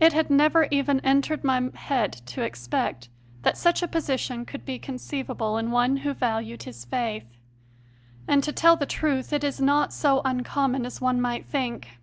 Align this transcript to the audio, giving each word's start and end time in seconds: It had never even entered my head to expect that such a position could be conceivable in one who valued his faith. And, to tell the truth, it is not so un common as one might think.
It 0.00 0.14
had 0.14 0.30
never 0.30 0.66
even 0.70 1.00
entered 1.00 1.44
my 1.44 1.68
head 1.74 2.12
to 2.14 2.40
expect 2.40 3.10
that 3.42 3.58
such 3.58 3.82
a 3.82 3.88
position 3.88 4.46
could 4.46 4.64
be 4.64 4.78
conceivable 4.78 5.58
in 5.58 5.70
one 5.70 5.98
who 5.98 6.14
valued 6.14 6.62
his 6.62 6.86
faith. 6.86 7.28
And, 8.26 8.42
to 8.42 8.52
tell 8.52 8.76
the 8.76 8.86
truth, 8.86 9.34
it 9.34 9.44
is 9.44 9.60
not 9.60 9.92
so 9.92 10.22
un 10.24 10.44
common 10.44 10.86
as 10.86 11.02
one 11.02 11.20
might 11.20 11.44
think. 11.44 11.98